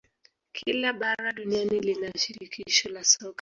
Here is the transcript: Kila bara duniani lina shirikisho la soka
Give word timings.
Kila 0.53 0.93
bara 0.99 1.31
duniani 1.35 1.79
lina 1.81 2.11
shirikisho 2.17 2.89
la 2.89 3.03
soka 3.03 3.29